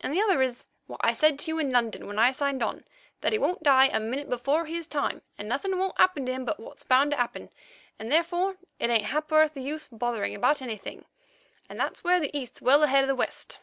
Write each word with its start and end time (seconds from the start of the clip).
And 0.00 0.10
the 0.14 0.22
other 0.22 0.40
is 0.40 0.64
what 0.86 1.02
I 1.04 1.12
said 1.12 1.38
to 1.38 1.50
you 1.50 1.58
in 1.58 1.68
London 1.68 2.06
when 2.06 2.18
I 2.18 2.30
signed 2.30 2.62
on, 2.62 2.84
that 3.20 3.34
he 3.34 3.38
won't 3.38 3.62
die 3.62 3.88
a 3.88 4.00
minute 4.00 4.26
before 4.30 4.64
his 4.64 4.86
time, 4.86 5.20
and 5.36 5.46
nothing 5.50 5.76
won't 5.78 5.98
happen 6.00 6.24
to 6.24 6.32
him, 6.32 6.46
but 6.46 6.58
what's 6.58 6.82
bound 6.82 7.10
to 7.10 7.18
happen, 7.18 7.50
and 7.98 8.10
therefore 8.10 8.56
it 8.78 8.88
ain't 8.88 9.04
a 9.04 9.06
ha'porth 9.08 9.54
of 9.54 9.62
use 9.62 9.86
bothering 9.88 10.34
about 10.34 10.62
anything, 10.62 11.04
and 11.68 11.78
that's 11.78 12.02
where 12.02 12.20
the 12.20 12.34
East's 12.34 12.62
well 12.62 12.82
ahead 12.84 13.04
of 13.04 13.08
the 13.08 13.14
West. 13.14 13.58